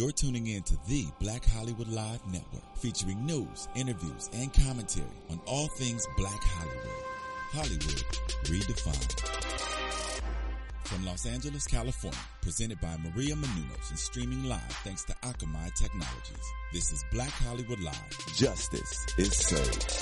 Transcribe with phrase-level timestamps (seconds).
[0.00, 5.38] You're tuning in to the Black Hollywood Live Network, featuring news, interviews, and commentary on
[5.44, 7.04] all things Black Hollywood.
[7.52, 8.02] Hollywood
[8.44, 9.20] redefined.
[10.84, 16.46] From Los Angeles, California, presented by Maria Menounos and streaming live thanks to Akamai Technologies.
[16.72, 18.34] This is Black Hollywood Live.
[18.34, 19.92] Justice is served.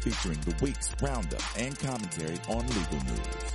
[0.00, 3.52] Featuring the week's roundup and commentary on legal news.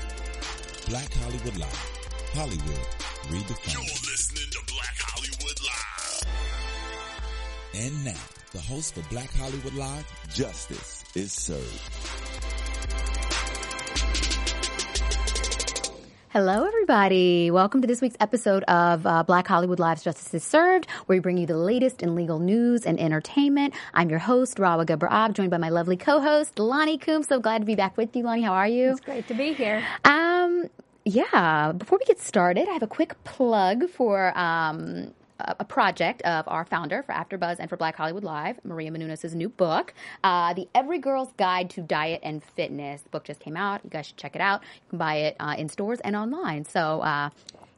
[0.88, 1.90] Black Hollywood Live.
[2.36, 2.86] Hollywood
[3.24, 3.74] redefined.
[3.74, 4.71] You're listening to Black Hollywood Live.
[7.74, 8.12] And now,
[8.52, 11.82] the host for Black Hollywood Live, Justice is Served.
[16.28, 17.50] Hello, everybody.
[17.50, 21.22] Welcome to this week's episode of uh, Black Hollywood Live's Justice is Served, where we
[21.22, 23.74] bring you the latest in legal news and entertainment.
[23.94, 27.30] I'm your host, Rawa Gabraab, joined by my lovely co-host, Lonnie Coombs.
[27.30, 28.42] So glad to be back with you, Lonnie.
[28.42, 28.92] How are you?
[28.92, 29.82] It's great to be here.
[30.04, 30.66] Um,
[31.06, 31.72] yeah.
[31.72, 35.14] Before we get started, I have a quick plug for um,
[35.60, 39.50] a project of our founder for AfterBuzz and for Black Hollywood Live, Maria Menounos' new
[39.50, 43.02] book, uh, The Every Girl's Guide to Diet and Fitness.
[43.02, 43.82] The book just came out.
[43.84, 44.62] You guys should check it out.
[44.62, 46.66] You can buy it uh, in stores and online.
[46.66, 47.02] So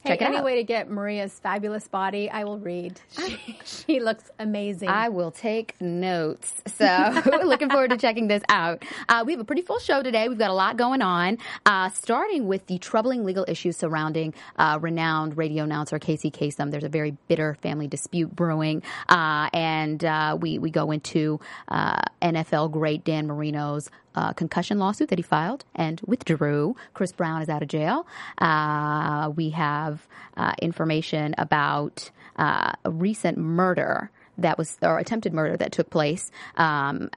[0.04, 0.44] Hey, check any out.
[0.44, 3.00] way to get Maria's fabulous body, I will read.
[3.24, 4.90] She, she looks amazing.
[4.90, 6.62] I will take notes.
[6.68, 8.84] So looking forward to checking this out.
[9.08, 10.28] Uh, we have a pretty full show today.
[10.28, 14.78] We've got a lot going on, uh, starting with the troubling legal issues surrounding uh,
[14.82, 16.70] renowned radio announcer Casey Kasem.
[16.70, 22.02] There's a very bitter family dispute brewing, uh, and uh, we we go into uh,
[22.22, 26.76] NFL great Dan Marino's uh, concussion lawsuit that he filed and withdrew.
[26.94, 28.08] Chris Brown is out of jail.
[28.38, 35.58] Uh, we have uh, information about uh, a recent murder that was, or attempted murder
[35.58, 36.32] that took place.
[36.58, 37.10] Um,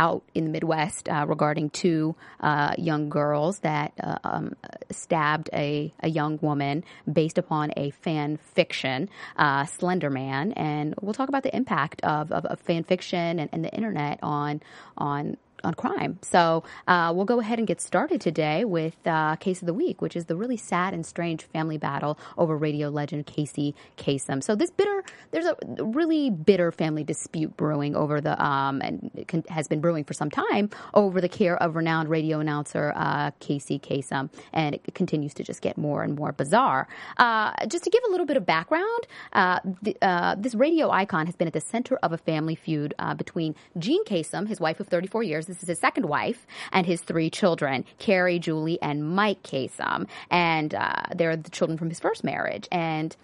[0.00, 4.56] out in the Midwest uh, regarding two uh, young girls that uh, um,
[4.90, 11.12] stabbed a, a young woman based upon a fan fiction, uh, Slender Man, and we'll
[11.12, 14.62] talk about the impact of, of, of fan fiction and, and the internet on
[14.96, 16.18] on on crime.
[16.22, 20.00] So uh, we'll go ahead and get started today with uh, case of the week,
[20.02, 24.42] which is the really sad and strange family battle over radio legend Casey Kasem.
[24.42, 29.44] So this bitter, there's a really bitter family dispute brewing over the, um, and con-
[29.48, 33.78] has been brewing for some time over the care of renowned radio announcer uh, Casey
[33.78, 36.88] Kasem, and it continues to just get more and more bizarre.
[37.16, 41.26] Uh, just to give a little bit of background, uh, the, uh, this radio icon
[41.26, 44.80] has been at the center of a family feud uh, between Jean Kasem, his wife
[44.80, 45.49] of 34 years.
[45.50, 50.06] This is his second wife, and his three children, Kerri, Julie, and Mike Kasem.
[50.30, 52.68] And uh, they're the children from his first marriage.
[52.70, 53.16] And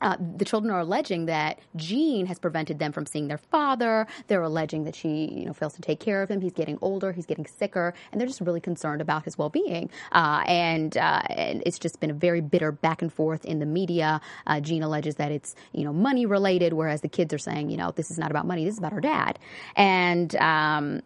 [0.00, 4.06] uh, the children are alleging that Jean has prevented them from seeing their father.
[4.26, 6.42] They're alleging that she, you know, fails to take care of him.
[6.42, 7.12] He's getting older.
[7.12, 9.88] He's getting sicker, and they're just really concerned about his well-being.
[10.12, 13.66] Uh, and, uh, and it's just been a very bitter back and forth in the
[13.66, 14.20] media.
[14.46, 17.78] Uh, Jean alleges that it's, you know, money related, whereas the kids are saying, you
[17.78, 18.64] know, this is not about money.
[18.64, 19.38] This is about our dad.
[19.74, 21.00] And um,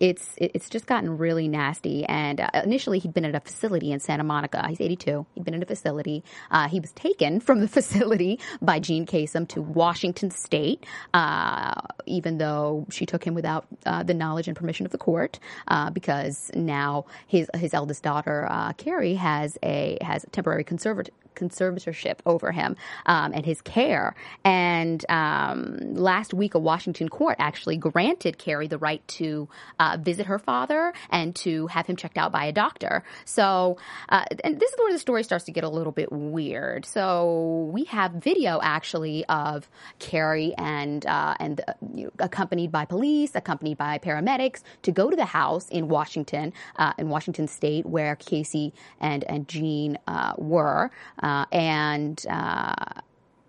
[0.00, 2.04] it's it's just gotten really nasty.
[2.04, 4.66] And uh, initially, he'd been at a facility in Santa Monica.
[4.68, 5.26] He's 82.
[5.34, 6.24] He'd been in a facility.
[6.50, 12.38] Uh, he was taken from the facility by Jean Kasem to Washington State, uh, even
[12.38, 15.38] though she took him without uh, the knowledge and permission of the court,
[15.68, 21.10] uh, because now his his eldest daughter uh, Kerri has a has a temporary conservat-
[21.34, 24.14] conservatorship over him um, and his care.
[24.44, 30.26] And um, last week, a Washington court actually granted Kerri the right to uh, visit
[30.26, 33.04] her father and to have him checked out by a doctor.
[33.24, 33.78] So,
[34.08, 36.86] uh, and this is where the story starts to get a little bit weird.
[36.86, 39.68] So, we have video actually of
[40.00, 41.74] Kerri and uh, and uh,
[42.18, 47.08] accompanied by police, accompanied by paramedics, to go to the house in Washington, uh, in
[47.08, 50.90] Washington State, where Casey and and Jean uh, were,
[51.24, 52.74] uh, and uh,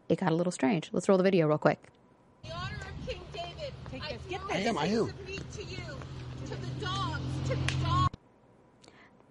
[0.08, 0.90] it got a little strange.
[0.94, 1.80] Let's roll the video real quick.
[2.44, 4.22] The honor of King David, I this.
[4.30, 5.06] give I am, I this am.
[5.08, 5.84] decree to you,
[6.46, 7.85] to the dogs, to the dogs.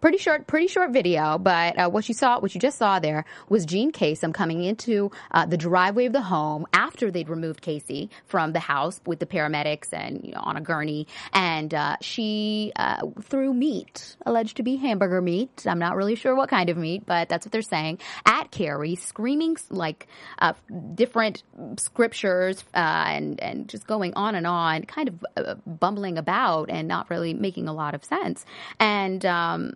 [0.05, 3.25] Pretty short, pretty short video, but uh, what you saw, what you just saw there,
[3.49, 8.11] was Jean Kasem coming into uh, the driveway of the home after they'd removed Casey
[8.27, 12.71] from the house with the paramedics and you know, on a gurney, and uh, she
[12.77, 15.65] uh, threw meat, alleged to be hamburger meat.
[15.67, 18.99] I'm not really sure what kind of meat, but that's what they're saying at Kerri,
[18.99, 20.07] screaming like
[20.39, 20.53] uh,
[20.95, 21.45] different
[21.79, 27.09] scriptures uh, and and just going on and on, kind of bumbling about and not
[27.09, 28.45] really making a lot of sense,
[28.79, 29.25] and.
[29.25, 29.73] Um,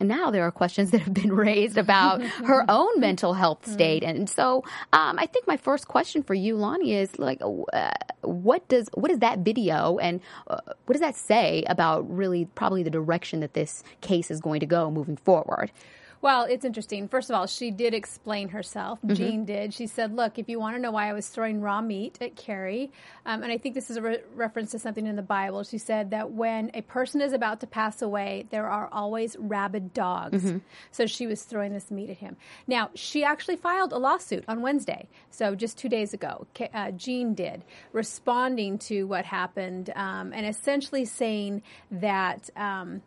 [0.00, 4.02] and now there are questions that have been raised about her own mental health state,
[4.02, 7.90] and so um, I think my first question for you, Lonnie, is like, uh,
[8.22, 12.82] what does what does that video and uh, what does that say about really probably
[12.82, 15.70] the direction that this case is going to go moving forward?
[16.24, 17.06] Well, it's interesting.
[17.06, 18.98] First of all, she did explain herself.
[19.12, 19.74] Jean did.
[19.74, 22.34] She said, "Look, if you want to know why I was throwing raw meat at
[22.34, 22.92] Kerri,
[23.26, 25.64] um, and I think this is a re- reference to something in the Bible.
[25.64, 29.92] She said that when a person is about to pass away, there are always rabid
[29.92, 30.50] dogs.
[30.92, 32.38] So she was throwing this meat at him.
[32.66, 36.46] Now, she actually filed a lawsuit on Wednesday, so just two days ago.
[36.72, 42.48] Uh, Jean did, responding to what happened, um, and essentially saying that.
[42.56, 43.02] Um,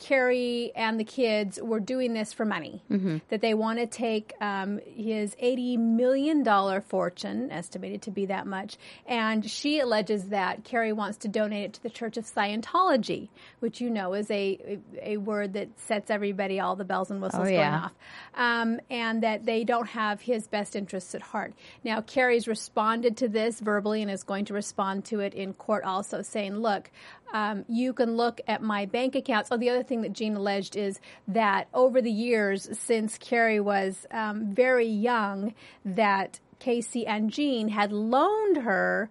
[0.00, 2.82] Kerri and the kids were doing this for money.
[3.28, 8.78] That they want to take um, his $80 million fortune, estimated to be that much,
[9.06, 13.28] and she alleges that Kerri wants to donate it to the Church of Scientology,
[13.60, 17.46] which you know is a, a, word that sets everybody all the bells and whistles
[17.46, 17.92] Oh, going off.
[18.34, 21.52] Um, and that they don't have his best interests at heart.
[21.84, 25.84] Now, Kerri's responded to this verbally and is going to respond to it in court
[25.84, 26.90] also, saying, look,
[27.32, 29.50] um, you can look at my bank accounts.
[29.52, 34.06] Oh, the other thing that Jean alleged is that over the years since Kerri was
[34.10, 35.54] um, very young,
[35.84, 39.10] that Casey and Jean had loaned her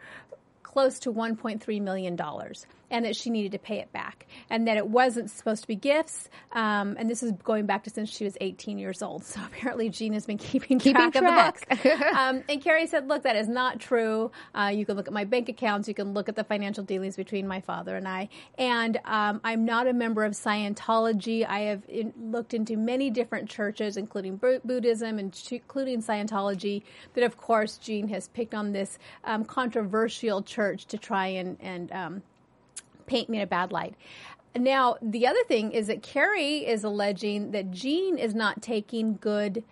[0.64, 2.16] close to $1.3 million
[2.92, 5.76] and that she needed to pay it back and that it wasn't supposed to be
[5.76, 6.30] gifts.
[6.52, 9.24] Um, and this is going back to since she was 18 years old.
[9.30, 12.16] So apparently Jean has been keeping, Keeping track, of the books.
[12.18, 14.32] um, and Kerri said, look, that is not true.
[14.56, 15.88] Uh, you can look at my bank accounts.
[15.88, 18.30] You can look at the financial dealings between my father and I.
[18.58, 21.46] And um, I'm not a member of Scientology.
[21.48, 26.84] I have in, looked into many different churches, including Bu- Buddhism and ch- including Scientology.
[27.14, 31.92] That of course, Jean has picked on this um, controversial church to try and, and
[31.92, 32.22] um,
[33.10, 33.96] paint me in a bad light.
[34.56, 39.64] Now, the other thing is that Kerri is alleging that Jean is not taking good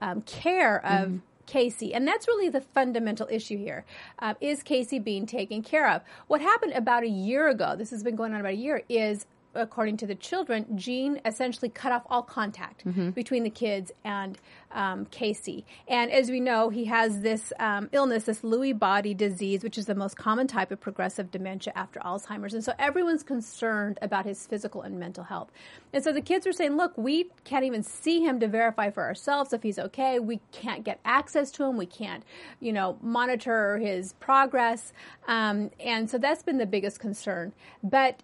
[0.00, 1.94] um, care of Casey.
[1.94, 3.84] And that's really the fundamental issue here.
[4.18, 6.02] Um, is Casey being taken care of?
[6.28, 9.26] What happened about a year ago, this has been going on about a year, is
[9.58, 12.84] according to the children, Jean essentially cut off all contact
[13.14, 14.38] between the kids and
[14.72, 15.64] um, Casey.
[15.86, 19.86] And as we know, he has this um, illness, this Lewy body disease, which is
[19.86, 22.54] the most common type of progressive dementia after Alzheimer's.
[22.54, 25.50] And so everyone's concerned about his physical and mental health.
[25.92, 29.02] And so the kids are saying, look, we can't even see him to verify for
[29.02, 30.18] ourselves if he's okay.
[30.18, 31.76] We can't get access to him.
[31.76, 32.22] We can't,
[32.60, 34.92] you know, monitor his progress.
[35.26, 37.52] Um, and so that's been the biggest concern.
[37.82, 38.22] But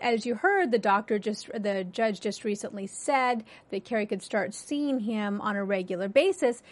[0.00, 4.54] as you heard, the doctor just, the judge just recently said that Kerri could start
[4.54, 6.62] seeing him on a regular basis.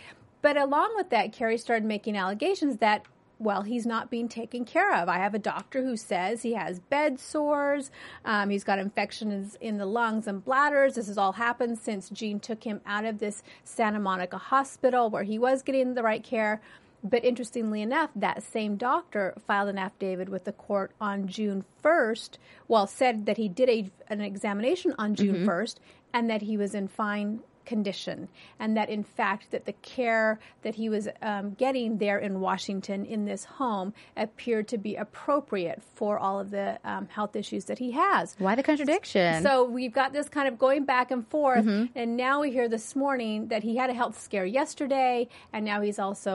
[0.43, 3.05] But along with that, Kerri started making allegations that,
[3.39, 5.09] well, he's not being taken care of.
[5.09, 7.91] I have a doctor who says he has bed sores.
[8.25, 10.95] Um, he's got infections in the lungs and bladders.
[10.95, 15.25] This has all happened since Jean took him out of this Santa Monica hospital where
[15.25, 16.61] he was getting the right care.
[17.03, 22.37] But interestingly enough, that same doctor filed an affidavit with the court on June 1st.
[22.69, 25.49] Well, said that he did a, an examination on June mm-hmm.
[25.49, 25.77] 1st
[26.13, 27.41] and that he was in fine
[27.75, 28.19] condition
[28.61, 30.29] and that in fact that the care
[30.65, 33.89] that he was um, getting there in washington in this home
[34.27, 38.55] appeared to be appropriate for all of the um, health issues that he has Why
[38.61, 39.43] the contradiction?
[39.49, 41.85] so we've got this kind of going back and forth, Mm-hmm.
[42.01, 45.79] and now we hear this morning that he had a health scare yesterday, and now
[45.87, 46.33] he's also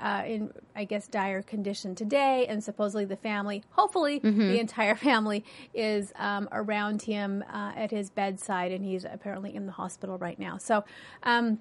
[0.00, 0.40] uh, in,
[0.76, 4.48] I guess, dire condition today, and supposedly the family, hopefully Mm-hmm.
[4.52, 5.44] the entire family,
[5.74, 10.38] is um, around him uh, at his bedside, and he's apparently in the hospital right
[10.38, 10.56] now.
[10.58, 10.77] So.
[11.22, 11.58] Um,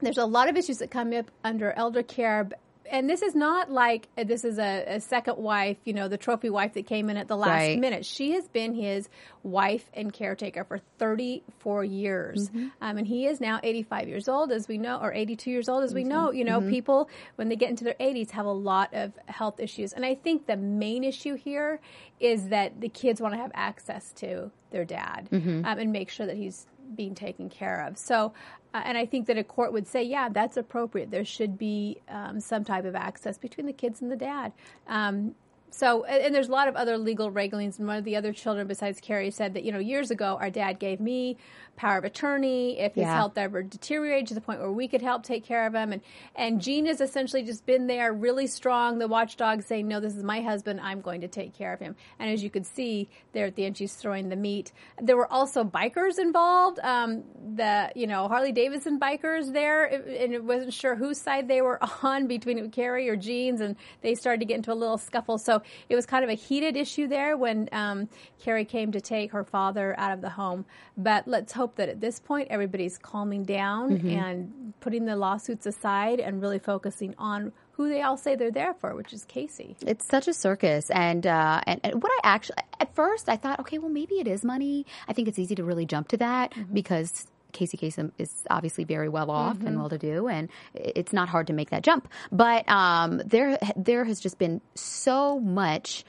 [0.00, 2.48] there's a lot of issues that come up under elder care.
[2.92, 6.16] And this is not like uh, this is a, a second wife, you know, the
[6.18, 7.78] trophy wife that came in at the last Right.
[7.78, 8.04] minute.
[8.04, 9.08] She has been his
[9.44, 12.48] wife and caretaker for 34 years.
[12.48, 12.68] Mm-hmm.
[12.80, 15.84] Um, and he is now 85 years old, as we know, or 82 years old,
[15.84, 16.32] as we know.
[16.32, 16.64] You Mm-hmm.
[16.66, 19.92] know, people, when they get into their 80s, have a lot of health issues.
[19.92, 21.78] And I think the main issue here
[22.18, 25.64] is that the kids want to have access to their dad Mm-hmm.
[25.64, 26.66] um, and make sure that he's
[26.96, 27.96] being taken care of.
[27.98, 28.32] So,
[28.74, 31.10] uh, and I think that a court would say, yeah, that's appropriate.
[31.10, 34.52] There should be um, some type of access between the kids and the dad.
[34.88, 35.34] Um,
[35.70, 37.78] so, and, and there's a lot of other legal regulings.
[37.78, 40.50] And one of the other children, besides Kerri, said that you know years ago our
[40.50, 41.36] dad gave me
[41.76, 45.22] power of attorney if his health ever deteriorated to the point where we could help
[45.22, 45.92] take care of him.
[45.92, 46.02] And
[46.36, 50.22] and Jean has essentially just been there, really strong, the watchdog, saying, "No, this is
[50.22, 50.80] my husband.
[50.80, 53.64] I'm going to take care of him." And as you could see there at the
[53.64, 54.72] end, she's throwing the meat.
[55.00, 56.78] There were also bikers involved.
[56.82, 57.24] Um,
[57.54, 61.78] the you know Harley Davidson bikers there, and it wasn't sure whose side they were
[62.02, 65.38] on between Kerri or Jean's, and they started to get into a little scuffle.
[65.38, 68.08] So it was kind of a heated issue there when um,
[68.42, 70.64] Kerri came to take her father out of the home.
[70.96, 76.20] But let's hope that at this point everybody's calming down and putting the lawsuits aside
[76.20, 79.74] and really focusing on who they all say they're there for, which is Casey.
[79.86, 83.60] It's such a circus, and, uh, and and what I actually at first I thought,
[83.60, 84.84] okay, well maybe it is money.
[85.08, 89.08] I think it's easy to really jump to that because Casey Kasem is obviously very
[89.08, 92.08] well off and well to do, and it's not hard to make that jump.
[92.32, 96.04] But um, there, there has just been so much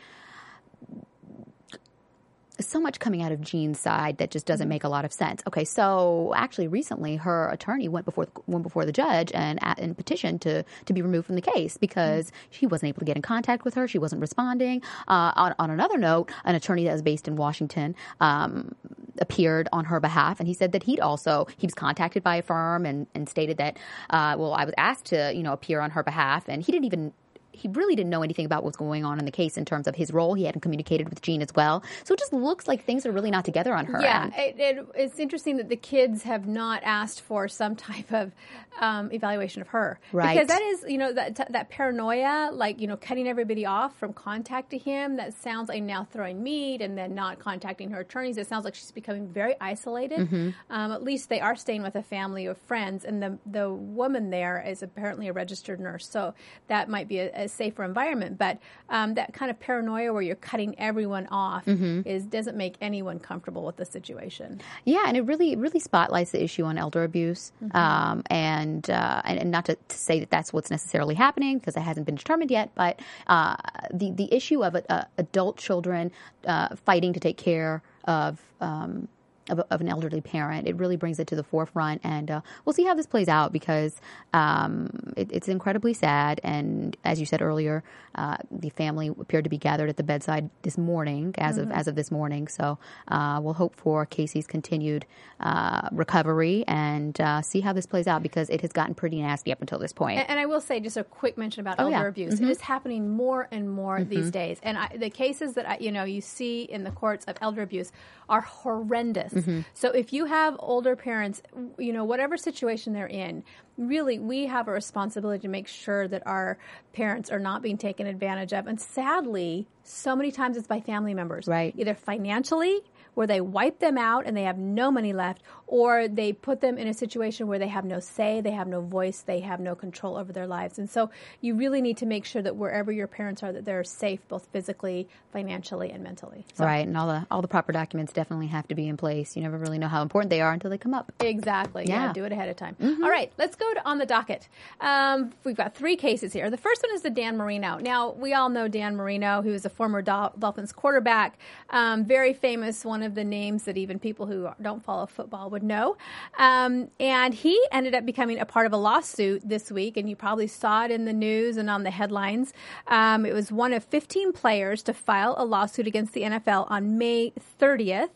[2.59, 5.41] so much coming out of Jean's side that just doesn't make a lot of sense.
[5.47, 10.41] Okay, so actually, recently her attorney went before went before the judge and and petitioned
[10.41, 13.65] to to be removed from the case because she wasn't able to get in contact
[13.65, 13.87] with her.
[13.87, 14.81] She wasn't responding.
[15.07, 17.95] Uh, on on another note, an attorney that was based in Washington.
[18.19, 18.75] Um,
[19.19, 22.41] appeared on her behalf and he said that he'd also he was contacted by a
[22.41, 23.77] firm and, and stated that
[24.09, 26.85] uh, well i was asked to you know appear on her behalf and he didn't
[26.85, 27.13] even
[27.53, 29.95] he really didn't know anything about what's going on in the case in terms of
[29.95, 30.33] his role.
[30.33, 31.83] He hadn't communicated with Jean as well.
[32.03, 34.33] So it just looks like things are really not together on her Yeah, end.
[34.37, 38.31] it, it, it's interesting that the kids have not asked for some type of
[38.79, 40.33] um, evaluation of her, Right.
[40.33, 44.13] Because that is, you know, that that paranoia, like you know, cutting everybody off from
[44.13, 45.17] contact to him.
[45.17, 48.37] That sounds like now throwing meat and then not contacting her attorneys.
[48.37, 50.19] It sounds like she's becoming very isolated.
[50.19, 50.49] Mm-hmm.
[50.69, 54.29] Um, at least they are staying with a family of friends, and the the woman
[54.29, 56.33] there is apparently a registered nurse, so
[56.67, 58.37] that might be a, a safer environment.
[58.37, 62.07] But um, that kind of paranoia where you're cutting everyone off Mm-hmm.
[62.07, 64.61] is doesn't make anyone comfortable with the situation.
[64.85, 69.39] Yeah, and it really really spotlights the issue on elder abuse, um, and, uh, and
[69.39, 72.51] and not to, to say that that's what's necessarily happening because it hasn't been determined
[72.51, 73.55] yet, but uh,
[73.93, 76.11] the the issue of uh, adult children
[76.45, 78.41] uh, fighting to take care of.
[78.59, 79.07] Um,
[79.49, 82.73] of, of an elderly parent, it really brings it to the forefront, and uh, we'll
[82.73, 83.99] see how this plays out because
[84.33, 86.39] um, it, it's incredibly sad.
[86.43, 87.83] And as you said earlier,
[88.15, 91.87] uh, the family appeared to be gathered at the bedside this morning, as of as
[91.87, 92.47] of this morning.
[92.47, 95.05] So uh, we'll hope for Casey's continued
[95.39, 99.51] uh, recovery and uh, see how this plays out because it has gotten pretty nasty
[99.51, 100.19] up until this point.
[100.19, 102.07] And, and I will say just a quick mention about Oh, elder yeah.
[102.07, 102.39] abuse.
[102.39, 105.91] It is happening more and more these days, and I, the cases that I, you
[105.91, 107.91] know you see in the courts of elder abuse
[108.29, 109.30] are horrendous.
[109.31, 109.61] Mm-hmm.
[109.73, 111.41] So if you have older parents,
[111.77, 113.43] you know whatever situation they're in,
[113.77, 116.57] really we have a responsibility to make sure that our
[116.93, 118.67] parents are not being taken advantage of.
[118.67, 121.73] And sadly, so many times it's by family members, Right.
[121.77, 122.81] Either financially
[123.13, 126.77] where they wipe them out and they have no money left, or they put them
[126.77, 129.73] in a situation where they have no say, they have no voice, they have no
[129.73, 130.77] control over their lives.
[130.77, 131.09] And so
[131.39, 134.45] you really need to make sure that wherever your parents are, that they're safe both
[134.51, 136.45] physically, financially, and mentally.
[136.55, 139.37] So Right, and all the all the proper documents definitely have to be in place.
[139.37, 141.11] You never really know how important they are until they come up.
[141.21, 141.85] Exactly.
[141.87, 142.07] Yeah.
[142.07, 142.13] Yeah.
[142.13, 142.75] do it ahead of time.
[142.81, 144.49] All right, let's go to on the docket.
[144.81, 146.49] Um, we've got three cases here.
[146.49, 147.77] The first one is the Dan Marino.
[147.77, 151.37] Now, we all know Dan Marino, who is a former Dol- Dolphins quarterback,
[151.69, 155.60] um, very famous, one of the names that even people who don't follow football would
[155.63, 155.97] know.
[156.37, 160.15] Um, and he ended up becoming a part of a lawsuit this week, and you
[160.15, 162.53] probably saw it in the news and on the headlines.
[162.87, 166.97] Um, it was one of 15 players to file a lawsuit against the NFL on
[166.97, 168.09] May 30th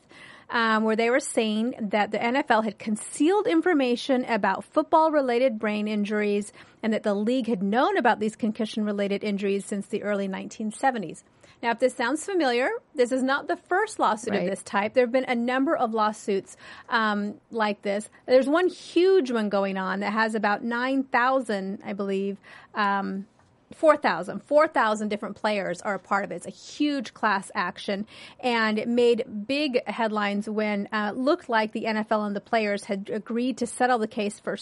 [0.49, 5.87] um, where they were saying that the NFL had concealed information about football related brain
[5.87, 10.27] injuries and that the league had known about these concussion related injuries since the early
[10.27, 11.23] 1970s.
[11.65, 14.43] Now, if this sounds familiar, this is not the first lawsuit Right.
[14.43, 14.93] of this type.
[14.93, 16.57] There have been a number of lawsuits
[16.89, 18.07] um, like this.
[18.27, 22.37] There's one huge one going on that has about 9,000, I believe.
[22.75, 23.25] Um,
[23.73, 24.43] 4,000.
[24.43, 26.35] 4,000 different players are a part of it.
[26.35, 28.05] It's a huge class action.
[28.41, 32.83] And it made big headlines when uh, it looked like the NFL and the players
[32.83, 34.55] had agreed to settle the case for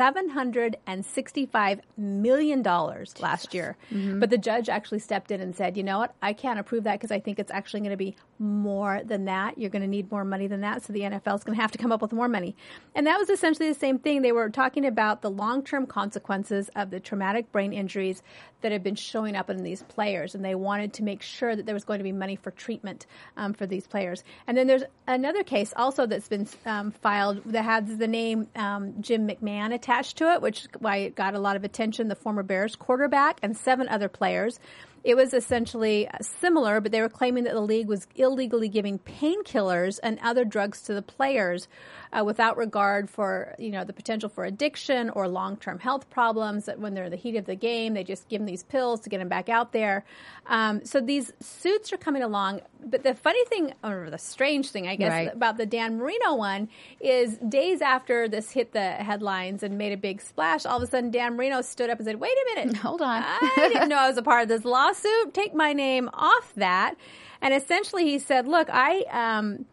[0.00, 3.76] $765 million last year.
[4.18, 6.14] But the judge actually stepped in and said, you know what?
[6.22, 9.58] I can't approve that because I think it's actually going to be more than that.
[9.58, 10.82] You're going to need more money than that.
[10.82, 12.56] So the NFL is going to have to come up with more money.
[12.94, 14.22] And that was essentially the same thing.
[14.22, 18.22] They were talking about the long term consequences of the traumatic brain injuries
[18.62, 20.34] that have been showing up in these players.
[20.34, 23.06] And they wanted to make sure that there was going to be money for treatment
[23.36, 24.24] um, for these players.
[24.46, 28.94] And then there's another case also that's been um, filed that has the name um,
[29.02, 32.06] Jim McMahon attached to it, which why it got a lot of attention.
[32.06, 34.60] The former Bears quarterback and seven other players.
[35.02, 38.98] It was essentially uh, similar, but they were claiming that the league was illegally giving
[39.00, 41.66] painkillers and other drugs to the players
[42.12, 46.64] uh, without regard for you know the potential for addiction or long-term health problems.
[46.66, 49.00] That when they're in the heat of the game, they just give them these pills
[49.00, 50.04] to get them back out there.
[50.46, 52.60] Um, so these suits are coming along.
[52.84, 55.32] But the funny thing, or the strange thing, I guess, Right.
[55.34, 59.96] about the Dan Marino one is days after this hit the headlines and made a
[59.98, 62.76] big splash, all of a sudden Dan Marino stood up and said, "Wait a minute,
[62.78, 63.22] Hold on.
[63.22, 65.34] I didn't know I was a part of this lawsuit.
[65.34, 66.94] Take my name off that."
[67.42, 69.64] And essentially, he said, "Look, I um,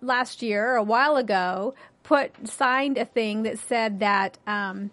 [0.00, 4.90] last year, a while ago, put signed a thing that said that." Um,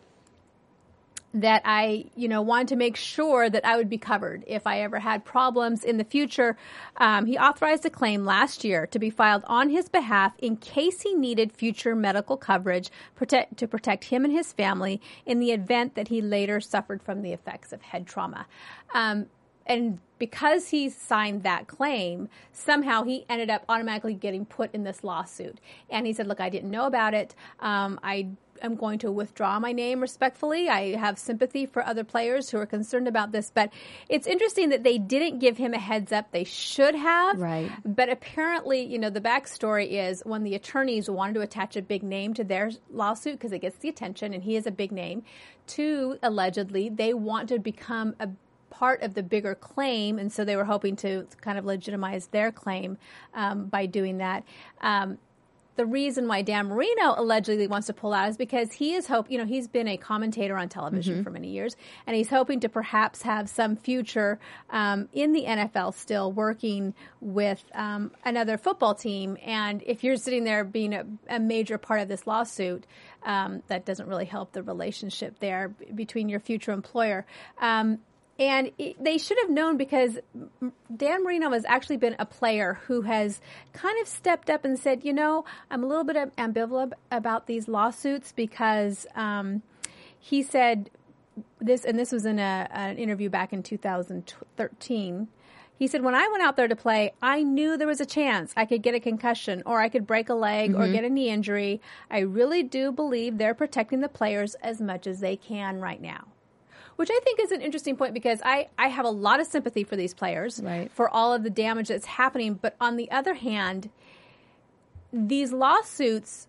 [1.35, 4.79] that I, you know, wanted to make sure that I would be covered if I
[4.79, 6.55] ever had problems in the future.
[6.95, 11.01] Um, he authorized a claim last year to be filed on his behalf in case
[11.01, 15.95] he needed future medical coverage protect, to protect him and his family in the event
[15.95, 18.47] that he later suffered from the effects of head trauma.
[18.93, 19.25] Um,
[19.65, 25.03] and because he signed that claim, somehow he ended up automatically getting put in this
[25.03, 25.59] lawsuit.
[25.89, 27.35] And he said, "Look, I didn't know about it.
[27.59, 28.29] Um, I
[28.61, 30.69] am going to withdraw my name respectfully.
[30.69, 33.71] I have sympathy for other players who are concerned about this, but
[34.09, 36.31] it's interesting that they didn't give him a heads up.
[36.31, 37.71] They should have, Right.
[37.83, 42.03] But apparently, you know, the backstory is when the attorneys wanted to attach a big
[42.03, 45.23] name to their lawsuit because it gets the attention, and he is a big name.
[45.67, 48.29] Two, allegedly, they want to become a
[48.77, 52.51] part of the bigger claim, and so they were hoping to kind of legitimize their
[52.51, 52.97] claim
[53.33, 54.43] um, by doing that.
[54.81, 55.17] Um,
[55.75, 59.29] the reason why Dan Marino allegedly wants to pull out is because he is hope
[59.29, 61.75] you know he's been a commentator on television for many years
[62.07, 64.39] and he's hoping to perhaps have some future
[64.69, 69.37] um, in the NFL still working with um, another football team.
[69.43, 72.85] And if you're sitting there being a, a major part of this lawsuit
[73.23, 77.25] um, that doesn't really help the relationship there b- between your future employer.
[77.59, 77.99] Um,
[78.37, 80.19] and it, they should have known because
[80.95, 83.39] Dan Marino has actually been a player who has
[83.71, 87.67] kind of stepped up and said, you know, I'm a little bit ambivalent about these
[87.67, 89.61] lawsuits because um,
[90.19, 90.89] he said
[91.59, 95.27] this, and this was in a, an interview back in 2013.
[95.77, 98.53] He said, when I went out there to play, I knew there was a chance
[98.55, 101.29] I could get a concussion or I could break a leg or get a knee
[101.29, 101.81] injury.
[102.09, 106.27] I really do believe they're protecting the players as much as they can right now
[106.95, 109.83] which I think is an interesting point because I, I have a lot of sympathy
[109.83, 110.91] for these players Right.
[110.91, 112.53] for all of the damage that's happening.
[112.61, 113.89] But on the other hand,
[115.11, 116.47] these lawsuits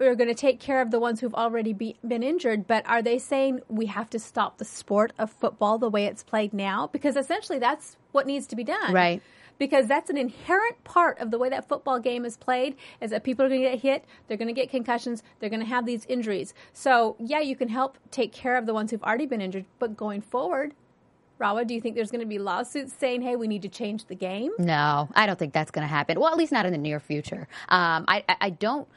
[0.00, 2.66] are going to take care of the ones who've already be, been injured.
[2.66, 6.22] But are they saying we have to stop the sport of football the way it's
[6.22, 6.88] played now?
[6.92, 8.92] Because essentially that's what needs to be done.
[8.92, 9.20] Right.
[9.58, 13.24] Because that's an inherent part of the way that football game is played is that
[13.24, 15.84] people are going to get hit, they're going to get concussions, they're going to have
[15.84, 16.54] these injuries.
[16.72, 19.96] So, yeah, you can help take care of the ones who've already been injured, but
[19.96, 20.74] going forward,
[21.38, 24.06] Rawa, do you think there's going to be lawsuits saying, hey, we need to change
[24.06, 24.50] the game?
[24.58, 26.18] No, I don't think that's going to happen.
[26.18, 27.48] Well, at least not in the near future.
[27.68, 28.88] Um, I, I, I don't.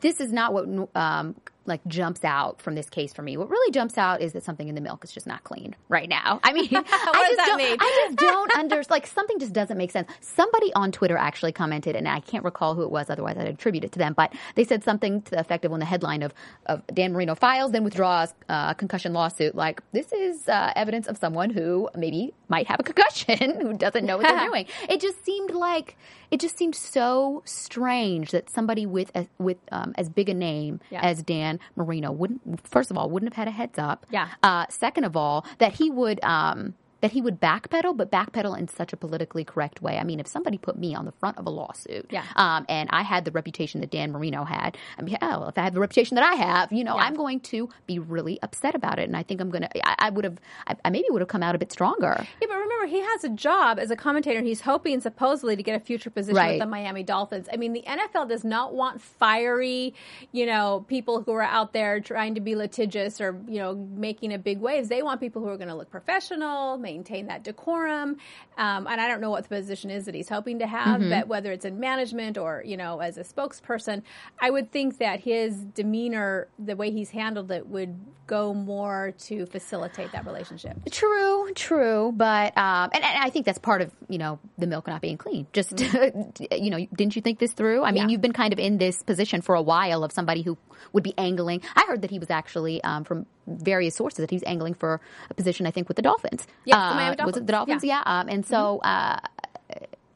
[0.00, 1.36] This is not what um,
[1.68, 3.36] like jumps out from this case for me.
[3.36, 6.08] What really jumps out is that something in the milk is just not clean right
[6.08, 6.40] now.
[6.42, 7.76] I mean, I does just that don't, mean?
[7.80, 10.08] I just don't under like something just doesn't make sense.
[10.20, 13.10] Somebody on Twitter actually commented, and I can't recall who it was.
[13.10, 14.14] Otherwise, I'd attribute it to them.
[14.14, 16.32] But they said something to the effect of when the headline of,
[16.66, 19.54] of Dan Marino files then withdraws uh, a concussion lawsuit.
[19.54, 24.04] Like this is uh, evidence of someone who maybe might have a concussion who doesn't
[24.06, 24.66] know what they're doing.
[24.88, 25.96] It just seemed like
[26.30, 30.80] it just seemed so strange that somebody with a, with um, as big a name
[30.90, 31.00] Yeah.
[31.02, 34.06] as Dan Marino wouldn't first of all wouldn't have had a heads up.
[34.10, 34.28] Yeah.
[34.42, 38.66] Uh, second of all, that he would um, that he would backpedal, but backpedal in
[38.68, 39.98] such a politically correct way.
[39.98, 42.24] I mean, if somebody put me on the front of a lawsuit, Yeah.
[42.36, 45.62] um, and I had the reputation that Dan Marino had, I mean, hell, if I
[45.62, 47.02] have the reputation that I have, you know, Yeah.
[47.04, 50.10] I'm going to be really upset about it, and I think I'm gonna, I, I
[50.10, 52.16] would have, I, I maybe would have come out a bit stronger.
[52.40, 54.38] Yeah, but remember, he has a job as a commentator.
[54.38, 56.52] and He's hoping supposedly to get a future position Right.
[56.52, 57.48] with the Miami Dolphins.
[57.52, 59.94] I mean, the NFL does not want fiery,
[60.32, 64.32] you know, people who are out there trying to be litigious or, you know, making
[64.32, 64.88] a big waves.
[64.88, 68.16] They want people who are going to look professional, maintain that decorum.
[68.56, 71.10] Um, and I don't know what the position is that he's hoping to have, Mm-hmm.
[71.10, 74.02] but whether it's in management or, you know, as a spokesperson,
[74.40, 77.94] I would think that his demeanor, the way he's handled it, would
[78.26, 80.76] go more to facilitate that relationship.
[80.90, 84.86] True, true, but um, and, and I think that's part of you know the milk
[84.86, 85.46] not being clean.
[85.52, 85.72] Just
[86.52, 87.84] you know, didn't you think this through?
[87.84, 88.08] I mean, Yeah.
[88.10, 90.58] you've been kind of in this position for a while of somebody who
[90.92, 91.62] would be angling.
[91.76, 95.34] I heard that he was actually um, from various sources that he's angling for a
[95.34, 95.66] position.
[95.66, 96.46] I think with the Dolphins.
[96.64, 97.46] Yes, the Uh, Miami Was it Dolphins.
[97.46, 97.84] the Dolphins?
[97.84, 98.02] Yeah.
[98.06, 98.20] Yeah.
[98.20, 99.18] Um, and so, uh,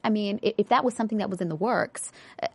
[0.04, 2.12] I mean, i- if that was something that was in the works.
[2.42, 2.46] uh,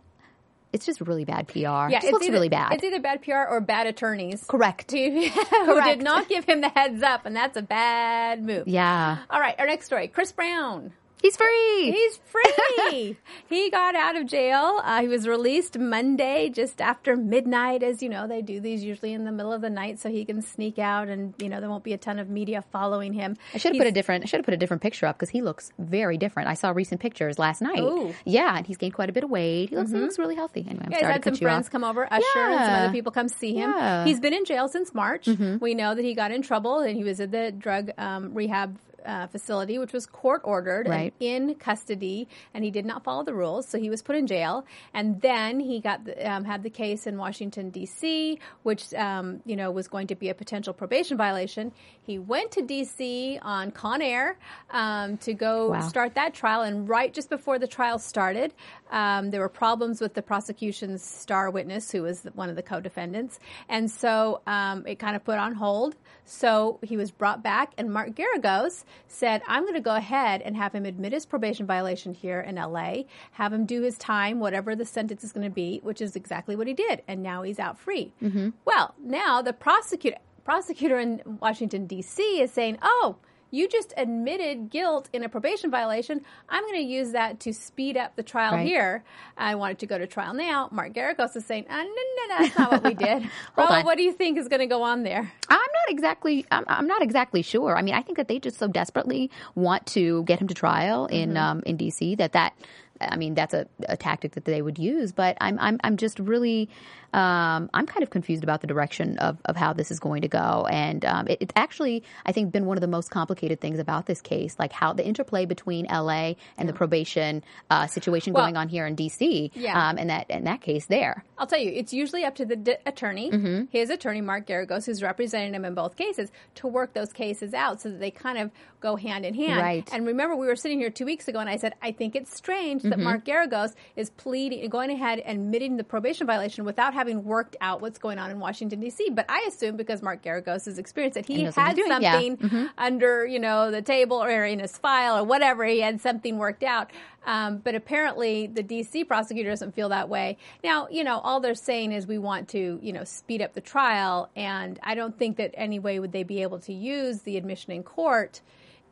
[0.70, 1.88] It's just really bad PR.
[1.88, 2.72] Yeah, it looks either, really bad.
[2.74, 4.44] It's either bad PR or bad attorneys.
[4.46, 4.90] Correct.
[4.92, 5.30] Who, who
[5.64, 5.86] Correct.
[5.86, 8.68] did not give him the heads up, and that's a bad move.
[8.68, 10.92] Yeah, All right, our next story: Chris Brown.
[11.22, 11.90] He's free.
[11.92, 13.16] He's free.
[13.48, 14.80] he got out of jail.
[14.84, 17.82] Uh, he was released Monday, just after midnight.
[17.82, 20.24] As you know, they do these usually in the middle of the night, so he
[20.24, 23.36] can sneak out, and you know there won't be a ton of media following him.
[23.54, 24.24] I should have put a different.
[24.24, 26.48] I should have put a different picture up because he looks very different.
[26.48, 27.80] I saw recent pictures last night.
[27.80, 28.14] Ooh.
[28.24, 29.70] Yeah, and he's gained quite a bit of weight.
[29.70, 30.66] He looks, he looks really healthy.
[30.68, 31.72] Anyway, I'm Yeah, he's sorry had to some friends off.
[31.72, 33.70] come over, Usher and some other people come see him.
[33.70, 33.78] Yeah.
[33.98, 34.06] Mm-hmm.
[34.08, 35.26] He's been in jail since March.
[35.60, 38.78] We know that he got in trouble and he was at the drug um, rehab
[39.04, 41.12] uh, facility, which was court ordered Right.
[41.20, 44.26] and in custody, and he did not follow the rules, so he was put in
[44.26, 44.64] jail.
[44.94, 49.56] And then he got the, um, had the case in Washington D.C., which um, you
[49.56, 51.72] know was going to be a potential probation violation.
[52.02, 53.38] He went to D.C.
[53.42, 54.38] on Con Air
[54.70, 55.80] um, to go Wow.
[55.88, 58.52] start that trial, and right just before the trial started,
[58.90, 63.38] um, there were problems with the prosecution's star witness, who was one of the co-defendants,
[63.68, 65.94] and so um, it kind of put on hold.
[66.24, 70.56] So he was brought back, and Mark Geragos said, "I'm going to go ahead and
[70.56, 73.06] have him admit his probation violation here in L.A.
[73.32, 76.56] Have him do his time, whatever the sentence is going to be, which is exactly
[76.56, 78.50] what he did, and now he's out free." Mm-hmm.
[78.64, 82.40] Well, now the prosecutor prosecutor in Washington D.C.
[82.40, 83.16] is saying, "Oh."
[83.50, 86.20] You just admitted guilt in a probation violation.
[86.48, 88.66] I'm going to use that to speed up the trial Right.
[88.66, 89.04] here.
[89.36, 90.68] I wanted to go to trial now.
[90.70, 93.28] Mark Geragos is saying, uh, no, no, no, that's not what we did.
[93.56, 93.84] On.
[93.84, 95.32] what do you think is going to go on there?
[95.48, 96.44] I'm not exactly.
[96.50, 97.76] I'm, I'm not exactly sure.
[97.76, 101.06] I mean, I think that they just so desperately want to get him to trial
[101.06, 101.36] in Mm-hmm.
[101.38, 102.54] um, in DC that that.
[103.00, 105.12] I mean, that's a, a tactic that they would use.
[105.12, 106.68] But I'm I'm I'm just really.
[107.12, 110.28] Um, I'm kind of confused about the direction of, of how this is going to
[110.28, 113.78] go, and um, it, it's actually I think been one of the most complicated things
[113.78, 118.44] about this case, like how the interplay between LA and the probation uh, situation Well,
[118.44, 119.88] going on here in DC, Yeah.
[119.90, 121.24] um, and that in that case there.
[121.38, 123.64] I'll tell you, it's usually up to the d- attorney, Mm-hmm.
[123.70, 127.80] his attorney, Mark Geragos, who's representing him in both cases, to work those cases out
[127.80, 129.60] so that they kind of go hand in hand.
[129.60, 129.88] Right.
[129.92, 132.36] And remember, we were sitting here two weeks ago, and I said, I think it's
[132.36, 132.90] strange Mm-hmm.
[132.90, 137.56] that Mark Geragos is pleading, going ahead and admitting the probation violation without having worked
[137.60, 139.10] out what's going on in Washington, D.C.
[139.10, 141.88] But I assume because Mark Geragos has experienced that he And knows what had doing,
[142.02, 142.12] yeah.
[142.12, 142.66] something Mm-hmm.
[142.76, 145.64] under, you know, the table or in his file or whatever.
[145.64, 146.90] He had something worked out.
[147.24, 149.04] Um, but apparently, the D.C.
[149.04, 150.38] prosecutor doesn't feel that way.
[150.64, 153.60] Now, you know, all they're saying is we want to, you know, speed up the
[153.60, 157.36] trial, and I don't think that any way would they be able to use the
[157.36, 158.40] admission in court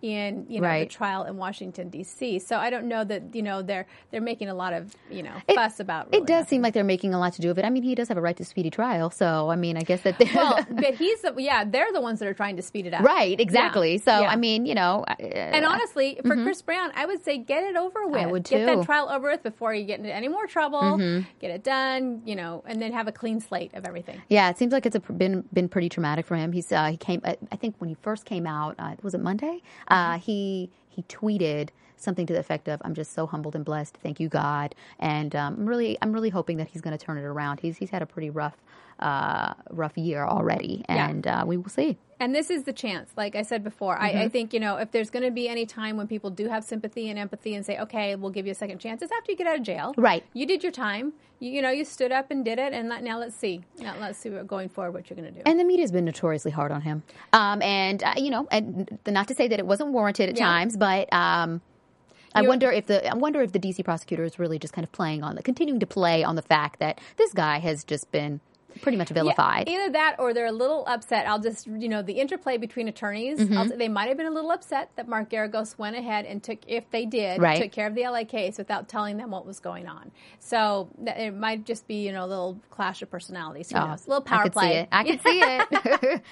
[0.02, 0.88] in you know Right.
[0.88, 2.38] the trial in Washington D.C.
[2.40, 5.32] So I don't know that you know they're they're making a lot of you know
[5.48, 6.08] It- fuss about.
[6.08, 6.48] It really does nothing.
[6.48, 7.64] seem like they're making a lot to do with it.
[7.64, 10.02] I mean, he does have a right to speedy trial, so I mean, I guess
[10.02, 12.86] that they're well, but he's the, yeah, they're the ones that are trying to speed
[12.86, 13.02] it up.
[13.04, 13.92] right, exactly.
[13.94, 13.98] Yeah.
[14.04, 14.28] So Yeah.
[14.30, 17.76] I mean, you know, uh, And honestly, for Chris Brown, I would say get it
[17.76, 18.30] over with.
[18.30, 18.66] would Get too.
[18.66, 18.78] Mm-hmm.
[18.80, 20.98] that trial over with before you get into any more trouble.
[21.40, 24.20] Get it done, you know, and then have a clean slate of everything.
[24.28, 26.52] yeah, it seems like it's a, been been pretty traumatic for him.
[26.52, 29.20] He's uh, he came, I I think when he first came out, uh, was it
[29.20, 29.62] Monday?
[29.88, 33.96] Uh, he he tweeted something to the effect of, "I'm just so humbled and blessed.
[34.02, 37.18] Thank you, God." And um, I'm really I'm really hoping that he's going to turn
[37.18, 37.60] it around.
[37.60, 38.56] He's he's had a pretty rough
[39.00, 41.08] uh, rough year already, Yeah.
[41.08, 41.98] and uh, we will see.
[42.18, 43.94] And this is the chance, like I said before.
[43.94, 44.16] Mm-hmm.
[44.16, 46.48] I, I think, you know, if there's going to be any time when people do
[46.48, 49.32] have sympathy and empathy and say, okay, we'll give you a second chance, it's after
[49.32, 49.92] you get out of jail.
[49.98, 50.24] Right.
[50.32, 51.12] You did your time.
[51.40, 52.72] You, you know, you stood up and did it.
[52.72, 53.60] And let, now let's see.
[53.78, 55.42] Now let's see what, going forward what you're going to do.
[55.44, 57.02] And the media's been notoriously hard on him.
[57.34, 60.46] Um, and uh, you know, and not to say that it wasn't warranted at Yeah.
[60.46, 61.60] times, but um,
[62.36, 64.92] I wonder if the I wonder if the DC prosecutor is really just kind of
[64.92, 68.40] playing on the continuing to play on the fact that this guy has just been
[68.82, 69.68] pretty much vilified.
[69.68, 71.26] Yeah, either that or they're a little upset.
[71.26, 73.78] I'll just, you know, the interplay between attorneys, Mm-hmm.
[73.78, 76.90] They might have been a little upset that Mark Geragos went ahead and took, if
[76.90, 77.60] they did, Right.
[77.62, 80.10] took care of the LA case without telling them what was going on.
[80.38, 83.70] So it might just be, you know, a little clash of personalities.
[83.70, 84.06] Who Oh, knows?
[84.06, 84.62] A little power I play.
[84.70, 84.88] see it.
[84.92, 86.22] I can see it.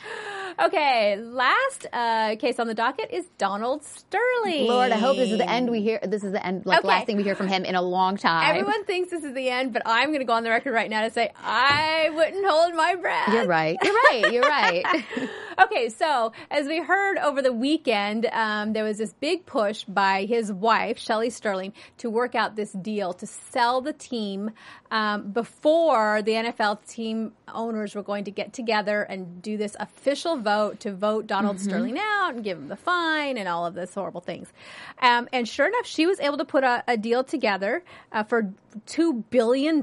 [0.57, 4.68] Okay, last uh, case on the docket is Donald Sterling.
[4.68, 5.98] Lord, I hope this is the end we hear.
[6.07, 6.87] This is the end, like Okay.
[6.88, 8.48] last thing we hear from him in a long time.
[8.48, 10.88] Everyone thinks this is the end, but I'm going to go on the record right
[10.88, 13.33] now to say I wouldn't hold my breath.
[13.33, 13.77] You're right.
[13.83, 14.33] You're right.
[14.33, 15.05] You're right.
[15.57, 20.25] Okay, so as we heard over the weekend, um, there was this big push by
[20.25, 24.51] his wife, Shelly Sterling, to work out this deal to sell the team
[24.90, 30.37] um, before the NFL team owners were going to get together and do this official
[30.37, 33.94] vote to vote Donald Sterling out and give him the fine and all of this
[33.94, 34.53] horrible things.
[35.01, 38.53] Um, and sure enough, she was able to put a, a deal together uh, for
[38.88, 39.81] $2 billion,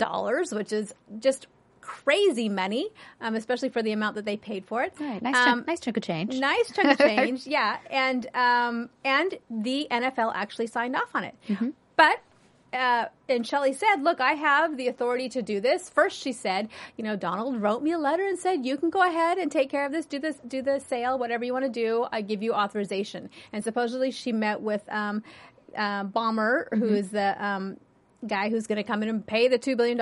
[0.52, 1.48] which is just
[1.82, 2.89] crazy money,
[3.20, 4.94] um, especially for the amount that they paid for it.
[5.00, 5.22] Right.
[5.22, 6.39] Nice, Um, chunk, nice chunk of change.
[6.39, 11.36] Nice chunk of change, yeah, and um, and the NFL actually signed off on it.
[11.50, 11.70] Mm-hmm.
[11.96, 12.20] But
[12.74, 16.70] uh, and Shelley said, "Look, I have the authority to do this." First, she said,
[16.96, 19.70] "You know, Donald wrote me a letter and said you can go ahead and take
[19.70, 22.08] care of this, do this, do the sale, whatever you want to do.
[22.12, 25.22] I give you authorization." And supposedly, she met with um,
[25.76, 26.96] uh, Ballmer, who Mm-hmm.
[26.96, 27.78] is the um,
[28.28, 30.00] guy who's going to come in and pay the $2 billion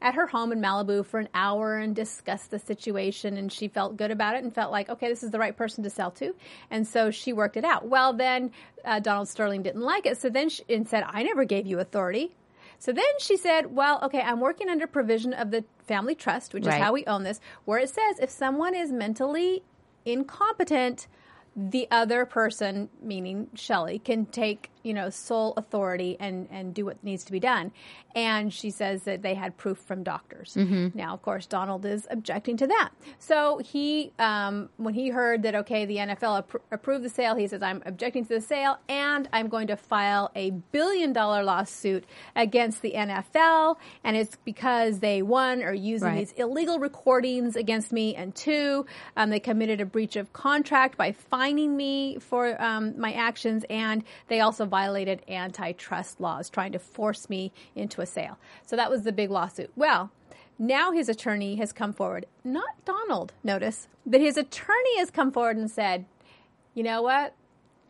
[0.00, 3.36] at her home in Malibu for an hour and discuss the situation.
[3.36, 5.84] And she felt good about it and felt like, okay, this is the right person
[5.84, 6.34] to sell to.
[6.70, 7.86] And so she worked it out.
[7.86, 8.50] Well, then
[8.84, 10.18] uh, Donald Sterling didn't like it.
[10.18, 12.34] So then she and said, I never gave you authority.
[12.80, 16.66] So then she said, well, okay, I'm working under provision of the family trust, which
[16.66, 16.78] Right.
[16.78, 19.62] is how we own this, where it says if someone is mentally
[20.04, 21.06] incompetent,
[21.54, 27.02] the other person, meaning Shelley, can take you know sole authority and and do what
[27.04, 27.72] needs to be done.
[28.14, 30.54] And she says that they had proof from doctors.
[30.94, 32.90] Now, of course, Donald is objecting to that.
[33.18, 37.46] So he, um, when he heard that okay, the NFL appro- approved the sale, he
[37.48, 42.04] says, "I'm objecting to the sale, and I'm going to file a billion dollar lawsuit
[42.36, 46.18] against the NFL, and it's because they one are using Right.
[46.18, 48.84] these illegal recordings against me, and two,
[49.16, 54.04] um, they committed a breach of contract by fining me for um, my actions, and
[54.28, 58.38] they also violated antitrust laws, trying to force me into a sale.
[58.64, 59.70] So that was the big lawsuit.
[59.76, 60.10] Well,
[60.58, 65.58] now his attorney has come forward, not Donald, notice, but his attorney has come forward
[65.58, 66.06] and said,
[66.72, 67.34] you know what?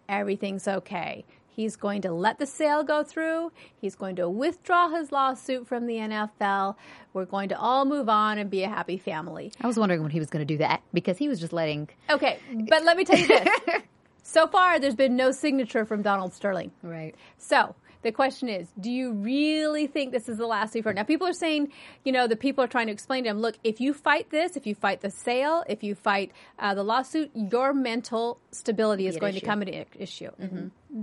[0.09, 1.25] Everything's okay.
[1.55, 3.53] He's going to let the sale go through.
[3.81, 6.75] He's going to withdraw his lawsuit from the NFL.
[7.12, 9.53] We're going to all move on and be a happy family.
[9.61, 11.90] I was wondering when he was going to do that because he was just letting.
[12.11, 13.49] Okay, but let me tell you this.
[14.23, 16.73] so far, there's been no signature from Donald Sterling.
[16.83, 17.15] Right.
[17.39, 20.97] So the question is, do you really think this is the last we've heard?
[20.97, 21.73] Now, people are saying,
[22.05, 24.57] you know, the people are trying to explain to him, look, if you fight this,
[24.57, 29.17] if you fight the sale, if you fight uh, the lawsuit, your mental stability is
[29.17, 29.47] going to issue.
[29.47, 30.31] come into issue.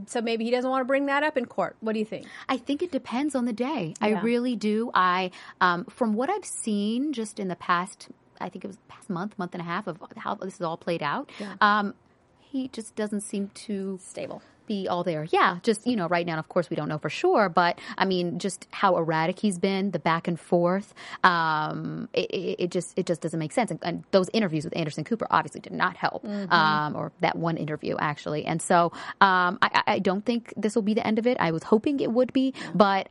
[0.07, 1.75] So maybe he doesn't want to bring that up in court.
[1.79, 2.27] What do you think?
[2.47, 3.93] I think it depends on the day.
[4.01, 4.91] I really do.
[4.93, 8.09] I, um, from what I've seen just in the past,
[8.41, 10.77] I think it was past month, month and a half of how this is all
[10.77, 11.31] played out.
[11.61, 11.93] Um,
[12.51, 14.41] he just doesn't seem to Stable.
[14.67, 15.25] be all there.
[15.31, 18.05] Yeah, just you know, right now, of course, we don't know for sure, but I
[18.05, 20.93] mean, just how erratic he's been, the back and forth.
[21.23, 23.71] Um, it, it, it just it just doesn't make sense.
[23.71, 27.57] And, and those interviews with Anderson Cooper obviously did not help, um, or that one
[27.57, 28.45] interview actually.
[28.45, 31.37] And so um, I, I I don't think this will be the end of it.
[31.39, 33.05] I was hoping it would be, but.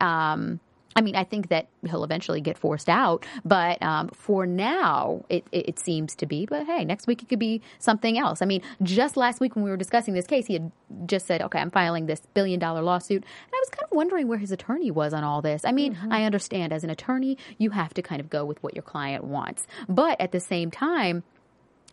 [0.95, 5.45] I mean, I think that he'll eventually get forced out, but um, for now, it,
[5.51, 6.45] it, it seems to be.
[6.45, 8.41] But hey, next week it could be something else.
[8.41, 10.71] I mean, just last week when we were discussing this case, he had
[11.05, 14.27] just said, "Okay, I'm filing this billion dollar lawsuit," and I was kind of wondering
[14.27, 15.63] where his attorney was on all this.
[15.63, 18.75] I mean, I understand as an attorney, you have to kind of go with what
[18.75, 21.23] your client wants, but at the same time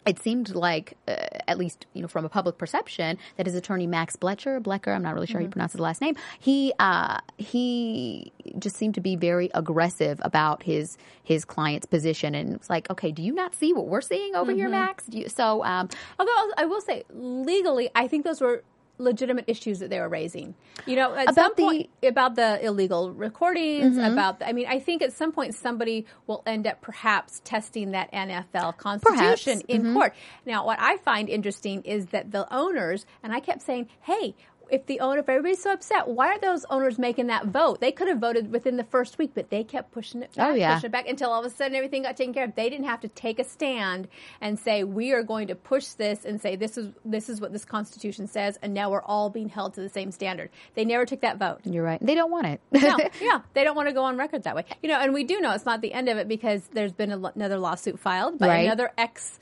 [0.07, 1.17] it seemed like, uh,
[1.49, 5.03] at least you know, from a public perception, that his attorney Max Blecher, Blecker, I'm
[5.03, 6.17] not really sure how you pronounce his last name.
[6.39, 12.55] He uh, he just seemed to be very aggressive about his his client's position, and
[12.55, 15.07] it's like, okay, do you not see what we're seeing over here, Max?
[15.07, 15.89] Do you, so um,
[16.19, 18.63] Although I will say, legally, I think those were
[18.99, 20.55] legitimate issues that they were raising.
[20.87, 24.13] You know, at About some the- point about the illegal recordings, Mm-hmm.
[24.13, 27.91] about the, I mean, I think at some point somebody will end up perhaps testing
[27.93, 29.93] that NFL constitution in Mm-hmm.
[29.95, 30.15] court.
[30.47, 34.35] Now, what I find interesting is that the owners, and I kept saying, hey.
[34.71, 37.81] If the owner, if everybody's so upset, why are those owners making that vote?
[37.81, 40.55] They could have voted within the first week, but they kept pushing it back, Oh,
[40.55, 40.75] yeah.
[40.75, 42.55] pushing it back until all of a sudden everything got taken care of.
[42.55, 44.09] They didn't have to take a stand
[44.41, 47.53] and say we are going to push this and say this is this is what
[47.53, 50.51] this Constitution says, and now we're all being held to the same standard.
[50.75, 51.61] They never took that vote.
[51.65, 52.05] you're right.
[52.05, 52.61] They don't want it.
[52.73, 54.65] No, yeah, they don't want to go on record that way.
[54.83, 57.13] You know, and we do know it's not the end of it because there's been
[57.13, 58.65] a, another lawsuit filed by Right.
[58.67, 59.39] another ex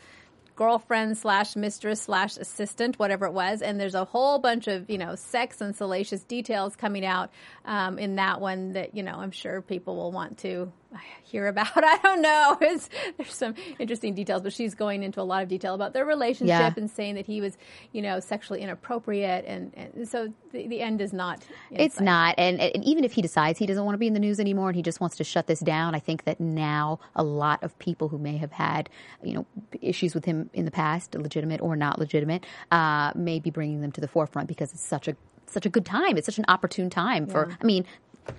[0.56, 4.98] girlfriend slash mistress slash assistant, whatever it was, and there's a whole bunch of you
[4.98, 7.30] know sex and salacious details coming out
[7.64, 10.72] um, in that one that you know I'm sure people will want to
[11.22, 11.68] hear about.
[11.76, 12.58] I don't know.
[12.64, 16.04] It's, there's some interesting details, but she's going into a lot of detail about their
[16.04, 16.72] relationship Yeah.
[16.76, 17.56] and saying that he was
[17.92, 21.44] you know sexually inappropriate, and, and so the, the end is not.
[21.70, 22.04] It's sight.
[22.04, 24.40] not, and, and even if he decides he doesn't want to be in the news
[24.40, 27.62] anymore and he just wants to shut this down, I think that now a lot
[27.62, 28.88] of people who may have had,
[29.22, 29.46] you know,
[29.80, 33.92] issues with him in the past, legitimate or not legitimate, uh, may be bringing them
[33.92, 36.16] to the forefront because it's such a such a good time.
[36.16, 37.56] It's such an opportune time for.
[37.60, 37.84] I mean.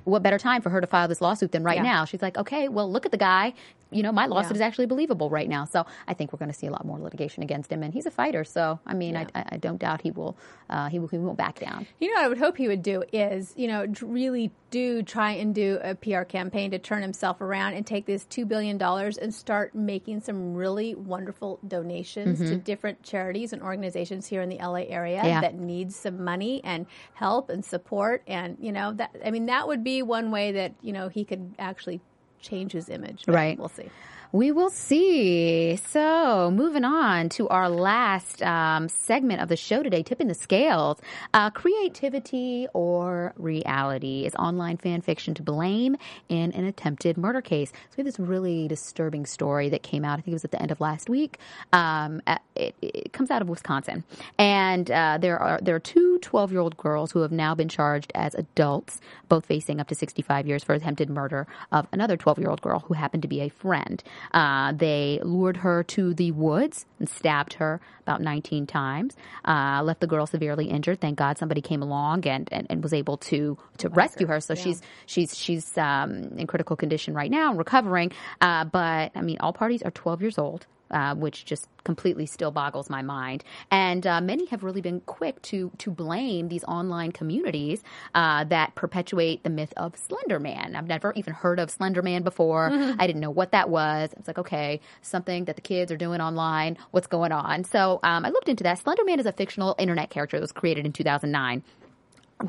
[0.03, 1.83] What better time for her to file this lawsuit than right Yeah.
[1.83, 2.05] now?
[2.05, 3.53] She's like, okay, well, look at the guy.
[3.91, 4.55] You know, my lawsuit Yeah.
[4.55, 5.65] is actually believable right now.
[5.65, 8.05] So I think we're going to see a lot more litigation against him, and he's
[8.05, 8.43] a fighter.
[8.43, 10.35] So I mean, I, I, I don't doubt he will.
[10.69, 11.07] Uh, he will.
[11.07, 11.85] He won't back down.
[11.99, 15.31] You know what I would hope he would do is, you know, really do try
[15.31, 19.33] and do a PR campaign to turn himself around and take this $2 billion and
[19.33, 22.57] start making some really wonderful donations to mm-hmm.
[22.57, 25.39] different charities and organizations here in the LA area Yeah.
[25.39, 28.21] that need some money and help and support.
[28.27, 31.23] And, you know, that, I mean, that would be one way that, you know, he
[31.23, 32.01] could actually
[32.41, 33.23] change his image.
[33.29, 33.57] Right.
[33.57, 33.89] We'll see.
[34.31, 35.75] We will see.
[35.77, 40.99] So, moving on to our last um, segment of the show today, tipping the scales.
[41.33, 45.95] Uh, creativity or reality is online fan fiction to blame
[46.27, 47.69] in an attempted murder case.
[47.69, 50.19] So, we have this really disturbing story that came out.
[50.19, 51.37] I think it was at the end of last week.
[51.71, 52.21] Um,
[52.55, 54.03] it, it comes out of Wisconsin,
[54.37, 57.69] and uh, there are there are two 12 year old girls who have now been
[57.69, 62.39] charged as adults, both facing up to 65 years for attempted murder of another 12
[62.39, 64.03] year old girl who happened to be a friend.
[64.33, 69.99] Uh, they lured her to the woods and stabbed her about 19 times, uh, left
[69.99, 71.01] the girl severely injured.
[71.01, 74.39] Thank God somebody came along and, and, and was able to, to rescue her.
[74.39, 78.11] So she's, she's, she's um, in critical condition right now and recovering.
[78.41, 82.51] Uh, but I mean, all parties are 12 years old uh, which just completely still
[82.51, 83.43] boggles my mind.
[83.71, 88.75] And uh, many have really been quick to to blame these online communities uh, that
[88.75, 90.75] perpetuate the myth of Slender Man.
[90.75, 92.69] I've never even heard of Slender Man before.
[92.99, 94.11] I didn't know what that was.
[94.15, 96.77] I was like okay, something that the kids are doing online.
[96.91, 97.63] What's going on?
[97.63, 98.79] So um, I looked into that.
[98.79, 101.63] Slender Man is a fictional internet character that was created in 2009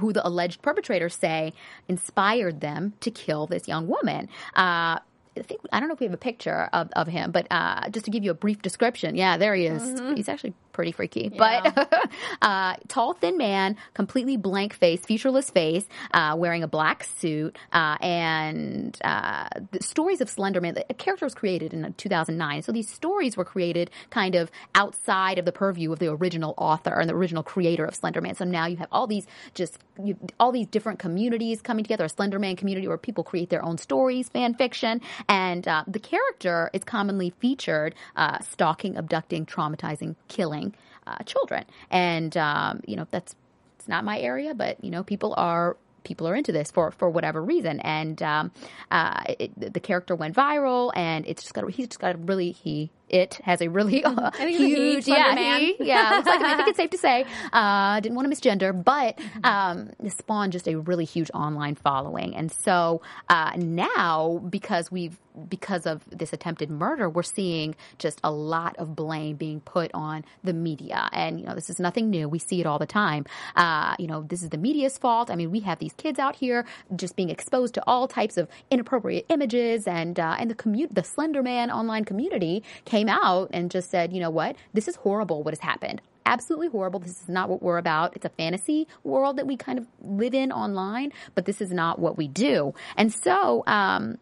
[0.01, 1.53] who the alleged perpetrators say
[1.89, 4.29] inspired them to kill this young woman.
[4.55, 4.99] Uh,
[5.43, 8.05] think I don't know if we have a picture of, of him, but uh, just
[8.07, 10.01] to give you a brief description, yeah, there he is.
[10.17, 12.11] He's actually pretty freaky, but
[12.43, 17.97] uh, tall, thin man, completely blank face, featureless face, uh, wearing a black suit, uh,
[18.03, 20.75] and uh, the stories of Slender Man.
[20.75, 25.47] The character was created in 2009, so these stories were created kind of outside of
[25.47, 28.35] the purview of the original author and the original creator of Slender Man.
[28.35, 32.09] So now you have all these just you, all these different communities coming together, a
[32.11, 36.69] Slender Man community where people create their own stories, fan fiction, and uh, the character
[36.75, 40.66] is commonly featured uh, stalking, abducting, traumatizing, killing
[41.07, 41.65] uh, children.
[41.91, 43.35] And um, you know that's
[43.79, 47.11] it's not my area, but you know people are people are into this for for
[47.11, 47.81] whatever reason.
[47.81, 48.53] And um,
[48.91, 52.53] uh, it, the character went viral, and it's just got he's just got a really
[52.53, 56.69] he it has a really uh, it's huge yeah he, yeah looks like, I think
[56.69, 60.77] it's safe to say uh, didn't want to misgender, but um, it spawned just a
[60.77, 65.17] really huge online following, and so uh, now because we've
[65.49, 70.25] because of this attempted murder, we're seeing just a lot of blame being put on
[70.43, 72.29] the media, and you know this is nothing new.
[72.29, 73.27] We see it all the time.
[73.55, 75.31] Uh, you know this is the media's fault.
[75.31, 76.65] I mean we have these kids out here
[76.95, 81.05] just being exposed to all types of inappropriate images, and uh, and the commu- the
[81.05, 82.63] Slender Man online community
[82.97, 85.43] came out and just said, you know what, this is horrible.
[85.43, 86.01] What has happened?
[86.27, 86.99] absolutely horrible.
[86.99, 88.17] This is not what we're about.
[88.17, 92.01] It's a fantasy world that we kind of live in online, but this is not
[92.01, 92.75] what we do.
[92.97, 94.19] And so, um,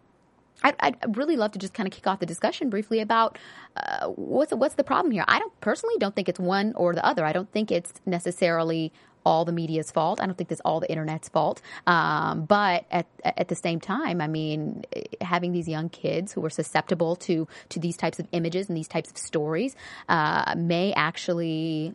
[0.62, 3.38] I'd, I'd really love to just kind of kick off the discussion briefly about
[3.76, 5.24] uh, what's what's the problem here.
[5.26, 7.24] I don't personally don't think it's one or the other.
[7.24, 8.92] I don't think it's necessarily
[9.24, 10.20] all the media's fault.
[10.20, 11.60] I don't think it's all the internet's fault.
[11.86, 14.84] Um, but at at the same time, I mean,
[15.20, 18.88] having these young kids who are susceptible to to these types of images and these
[18.88, 19.74] types of stories
[20.08, 21.94] uh, may actually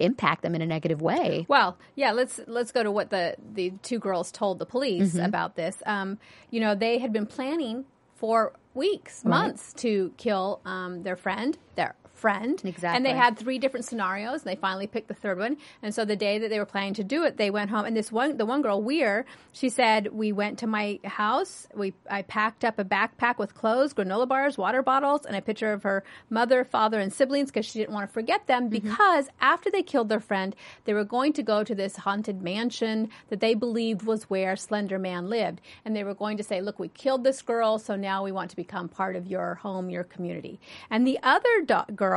[0.00, 1.46] impact them in a negative way.
[1.48, 5.24] Well, yeah, let's let's go to what the the two girls told the police Mm-hmm.
[5.24, 5.82] about this.
[5.86, 6.18] Um,
[6.50, 7.84] you know, they had been planning
[8.16, 12.60] for weeks, months to kill um, their friend, their friend.
[12.64, 12.96] Exactly.
[12.96, 15.56] And they had three different scenarios, and they finally picked the third one.
[15.82, 17.84] And so the day that they were planning to do it, they went home.
[17.84, 21.66] And this one, the one girl, Weier, she said, "We went to my house.
[21.74, 25.72] We I packed up a backpack with clothes, granola bars, water bottles, and a picture
[25.72, 28.64] of her mother, father, and siblings because she didn't want to forget them.
[28.64, 28.88] Mm-hmm.
[28.88, 30.54] Because after they killed their friend,
[30.84, 34.98] they were going to go to this haunted mansion that they believed was where Slender
[34.98, 38.24] Man lived, and they were going to say, "Look, we killed this girl, so now
[38.24, 40.58] we want to become part of your home, your community."
[40.90, 42.07] And the other do- girl,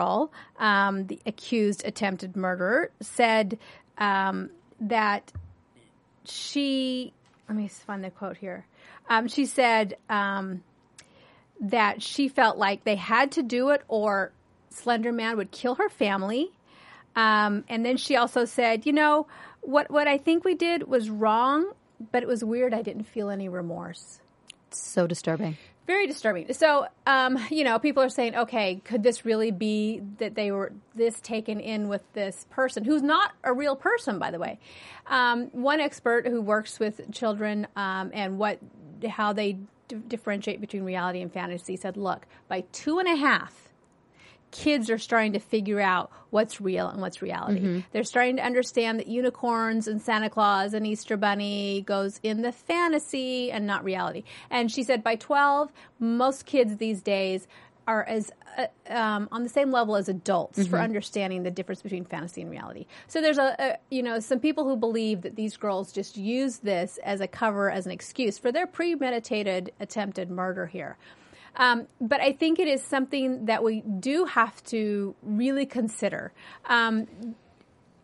[0.57, 3.57] um, the accused attempted murderer, said
[3.97, 4.49] um,
[4.79, 5.31] that
[6.25, 7.13] she.
[7.47, 8.65] Let me find the quote here.
[9.09, 10.63] Um, she said um,
[11.59, 14.31] that she felt like they had to do it, or
[14.69, 16.51] Slender Man would kill her family.
[17.15, 19.27] Um, and then she also said, you know,
[19.61, 21.71] what what I think we did was wrong,
[22.11, 22.73] but it was weird.
[22.73, 24.19] I didn't feel any remorse.
[24.71, 25.57] So disturbing.
[25.91, 26.53] Very disturbing.
[26.53, 30.71] So, um, you know, people are saying, okay, could this really be that they were
[30.95, 34.57] this taken in with this person who's not a real person, by the way?
[35.07, 38.59] Um, one expert who works with children um, and what
[39.05, 39.57] how they
[39.89, 43.70] d- differentiate between reality and fantasy said, look, by two and a half,
[44.51, 47.59] kids are starting to figure out what's real and what's reality.
[47.91, 52.51] They're starting to understand that unicorns and Santa Claus and Easter Bunny goes in the
[52.51, 54.23] fantasy and not reality.
[54.49, 57.47] And she said by 12, most kids these days
[57.87, 62.05] are as uh, um, on the same level as adults for understanding the difference between
[62.05, 62.85] fantasy and reality.
[63.07, 66.59] So there's a, a you know some people who believe that these girls just use
[66.59, 70.97] this as a cover as an excuse for their premeditated attempted murder here.
[71.55, 76.31] Um, but I think it is something that we do have to really consider.
[76.65, 77.07] Um,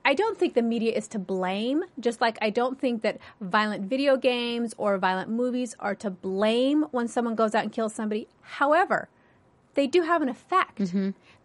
[0.04, 3.90] I don't think the media is to blame, just like I don't think that violent
[3.90, 8.30] video games or violent movies are to blame when someone goes out and kills somebody.
[8.42, 9.10] However,
[9.74, 10.80] they do have an effect.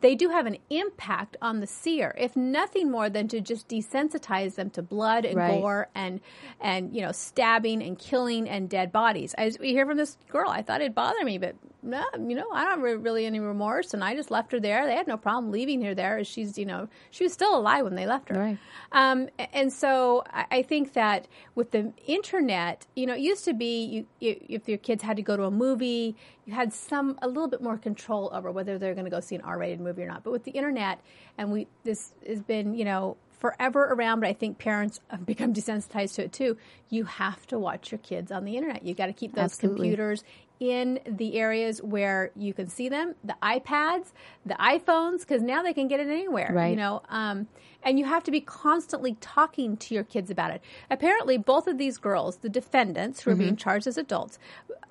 [0.02, 4.56] They do have an impact on the seer, if nothing more than to just desensitize
[4.56, 5.60] them to blood and Right.
[5.60, 6.20] gore and
[6.60, 9.32] and you know stabbing and killing and dead bodies.
[9.34, 12.46] As we hear from this girl, I thought it'd bother me, but no, you know,
[12.52, 14.86] I don't re- really any remorse, and I just left her there.
[14.86, 16.18] They had no problem leaving her there.
[16.18, 18.38] as She's you know she was still alive when they left her.
[18.38, 18.58] Right.
[18.92, 23.54] Um, and so I, I think that with the internet, you know, it used to
[23.54, 27.18] be you, you, if your kids had to go to a movie, you had some
[27.22, 29.91] a little bit more control over whether they're going to go see an R-rated movie
[30.00, 30.24] or not.
[30.24, 31.00] But with the internet,
[31.36, 35.52] and we this has been you know forever around, but I think parents have become
[35.52, 36.56] desensitized to it too.
[36.88, 38.84] You have to watch your kids on the internet.
[38.84, 39.88] You got to keep those Absolutely.
[39.88, 40.24] computers
[40.60, 44.12] in the areas where you can see them, the iPads,
[44.46, 46.52] the iPhones, because now they can get it anywhere.
[46.54, 46.70] Right.
[46.70, 47.48] You know, um,
[47.82, 50.62] and you have to be constantly talking to your kids about it.
[50.88, 54.38] Apparently, both of these girls, the defendants who are being charged as adults,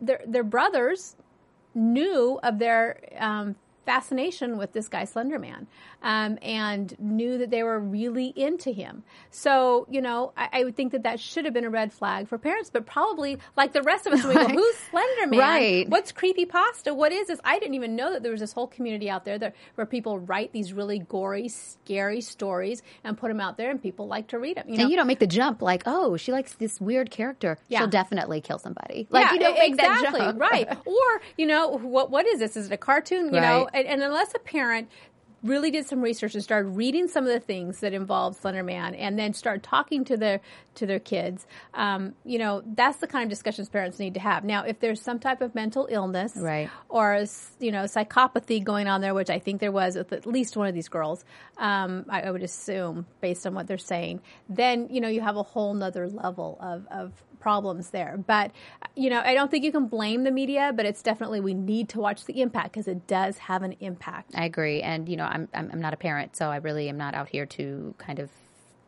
[0.02, 1.16] their their brothers
[1.74, 3.56] knew of their um,
[3.86, 5.66] fascination with this guy Slenderman,
[6.04, 9.04] um, and knew that they were really into him.
[9.30, 12.28] So you know, I, I would think that that should have been a red flag
[12.28, 15.40] for parents, but probably like the rest of us, we go, "Who's Slenderman?
[15.40, 15.90] Right.
[15.90, 16.94] What's creepy pasta?
[16.94, 19.38] What is this?" I didn't even know that there was this whole community out there
[19.40, 23.82] that where people write these really gory, scary stories and put them out there, and
[23.82, 24.66] people like to read them.
[24.70, 27.58] You know, and you don't make the jump like, oh, she likes this weird character.
[27.68, 27.80] Yeah.
[27.80, 29.08] She'll definitely kill somebody.
[29.10, 30.40] Like yeah, you don't make exactly that jump.
[30.42, 30.68] right.
[30.86, 32.12] Or you know what?
[32.12, 32.58] What is this?
[32.58, 33.26] Is it a cartoon?
[33.34, 33.71] You know, Right.
[33.74, 34.90] And, and unless a parent
[35.44, 39.18] really did some research and started reading some of the things that involve Slenderman, and
[39.18, 40.40] then start talking to their
[40.76, 44.44] to their kids, um, you know, that's the kind of discussions parents need to have.
[44.44, 46.70] Now, if there's some type of mental illness, Right.
[46.90, 47.26] or
[47.60, 50.68] you know psychopathy going on there, which I think there was with at least one
[50.68, 51.26] of these girls.
[51.58, 54.22] Um, I, I would assume based on what they're saying.
[54.48, 58.18] Then you know you have a whole nother level of, of problems there.
[58.26, 58.52] But
[58.96, 61.90] you know I don't think you can blame the media, but it's definitely we need
[61.90, 64.32] to watch the impact because it does have an impact.
[64.36, 66.98] I agree, and you know, I'm, I'm I'm not a parent, so I really am
[66.98, 68.30] not out here to kind of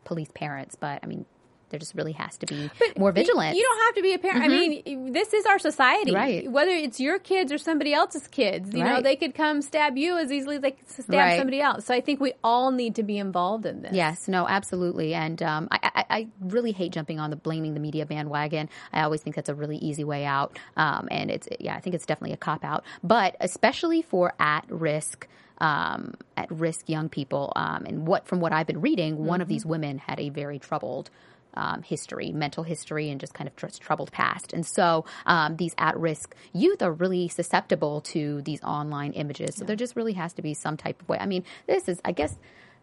[0.04, 0.74] police parents.
[0.74, 1.26] But I mean,
[1.70, 3.56] there just really has to be more vigilant.
[3.56, 4.44] You don't have to be a parent.
[4.44, 6.12] I mean, this is our society.
[6.12, 6.20] Mm-hmm.
[6.20, 6.50] Right.
[6.50, 10.18] Whether it's your kids or somebody else's kids, you know, they could come stab you
[10.18, 11.38] as easily as they could stab Right.
[11.38, 11.86] somebody else.
[11.86, 13.92] So I think we all need to be involved in this.
[13.92, 17.80] Yes, no, absolutely, and um, I, I, I really hate jumping on the blaming the
[17.80, 18.68] media bandwagon.
[18.92, 21.94] I always think that's a really easy way out, um, and it's yeah, I think
[21.94, 22.84] it's definitely a cop out.
[23.02, 25.26] But especially for at risk.
[25.58, 29.46] Um, at risk young people, um, and what from what I've been reading, one of
[29.46, 31.10] these women had a very troubled
[31.56, 34.52] um, history, mental history, and just kind of tr- troubled past.
[34.52, 39.56] And so um, these at risk youth are really susceptible to these online images.
[39.56, 41.18] So there just really has to be some type of way.
[41.18, 42.36] I mean, this is, I guess.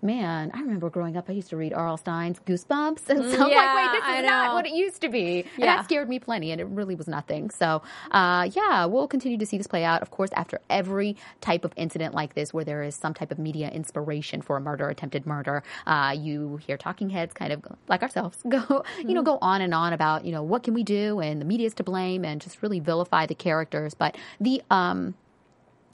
[0.04, 1.30] Man, I remember growing up.
[1.30, 1.98] I used to read R.L.
[1.98, 5.42] Stine's Goosebumps, and so I'm like, "Wait, this is not what it used to be."
[5.56, 5.76] And Yeah.
[5.78, 7.52] that scared me plenty, and it really was nothing.
[7.52, 10.02] So, uh, yeah, we'll continue to see this play out.
[10.02, 13.38] Of course, after every type of incident like this, where there is some type of
[13.38, 18.02] media inspiration for a murder, attempted murder, uh, you hear talking heads, kind of like
[18.02, 21.20] ourselves, go, you know, go on and on about, you know, what can we do,
[21.20, 23.94] and the media is to blame, and just really vilify the characters.
[23.94, 25.14] But the um,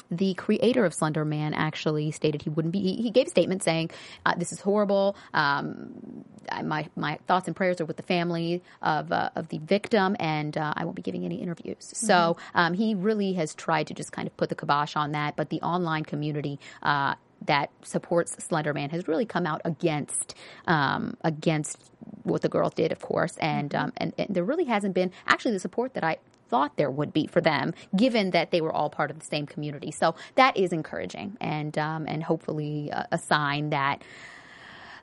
[0.10, 2.80] the creator of Slender Man actually stated he wouldn't be.
[2.80, 3.92] He, he gave a statement saying,
[4.26, 5.16] uh, "This is horrible.
[5.34, 9.58] Um, I- my my thoughts and prayers are with the family of uh, of the
[9.60, 13.88] victim, and uh, I won't be giving any interviews." So um, he really has tried
[13.88, 15.36] to just kind of put the kibosh on that.
[15.36, 16.60] But the online community.
[16.82, 20.34] Uh, that supports Slenderman has really come out against
[20.66, 21.78] um, against
[22.24, 25.52] what the girls did, of course, and, um, and and there really hasn't been actually
[25.52, 26.18] the support that I
[26.50, 29.46] thought there would be for them, given that they were all part of the same
[29.46, 29.92] community.
[29.92, 34.04] So that is encouraging, and um, and hopefully a, a sign that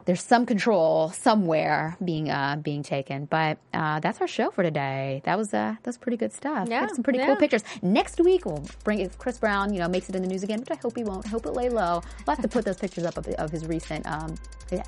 [0.05, 3.27] there's some control somewhere being uh, being taken.
[3.27, 5.23] But uh, that's our show for today.
[5.25, 6.69] That was uh, that was pretty good stuff.
[6.69, 7.27] Yeah, some pretty yeah.
[7.27, 7.65] cool pictures.
[7.83, 10.61] Next week we'll bring if Chris Brown, you know, makes it in the news again,
[10.61, 11.27] which I hope he won't.
[11.27, 12.03] I hope it lay low.
[12.27, 14.35] We'll have to put those pictures up of, of his recent um,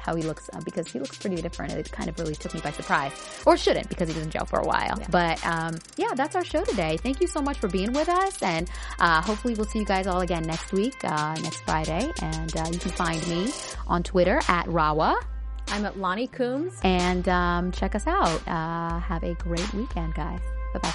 [0.00, 1.72] how he looks uh, because he looks pretty different.
[1.72, 3.12] It kind of really took me by surprise,
[3.46, 5.00] or shouldn't because he was in jail for a while.
[5.10, 6.96] But um, yeah, that's our show today.
[6.96, 10.06] Thank you so much for being with us, and uh, hopefully we'll see you guys
[10.06, 12.10] all again next week, uh, next Friday.
[12.22, 13.52] And uh, you can find me
[13.86, 15.05] on Twitter at Rawa
[15.68, 16.74] I'm at Lonnie Coombs.
[16.82, 18.40] and um, check us out.
[18.46, 20.40] Uh, have a great weekend, guys.
[20.72, 20.94] Bye bye.